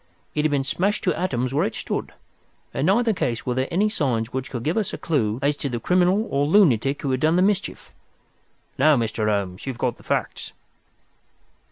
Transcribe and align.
It 0.33 0.43
had 0.43 0.49
been 0.49 0.63
smashed 0.63 1.03
to 1.03 1.13
atoms 1.15 1.53
where 1.53 1.63
it 1.63 1.75
stood. 1.75 2.11
In 2.73 2.87
neither 2.87 3.13
case 3.13 3.45
were 3.45 3.53
there 3.53 3.67
any 3.69 3.87
signs 3.87 4.33
which 4.33 4.49
could 4.49 4.63
give 4.63 4.75
us 4.75 4.93
a 4.93 4.97
clue 4.97 5.37
as 5.43 5.55
to 5.57 5.69
the 5.69 5.79
criminal 5.79 6.25
or 6.31 6.47
lunatic 6.47 7.03
who 7.03 7.11
had 7.11 7.19
done 7.19 7.35
the 7.35 7.43
mischief. 7.43 7.93
Now, 8.79 8.97
Mr. 8.97 9.27
Holmes, 9.29 9.67
you 9.67 9.69
have 9.73 9.77
got 9.77 9.97
the 9.97 10.03
facts." 10.03 10.53